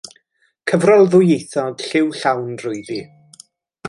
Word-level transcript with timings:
Cyfrol 0.69 1.05
ddwyieithog, 1.11 1.85
lliw 1.89 2.09
llawn 2.21 2.57
drwyddi. 2.63 2.99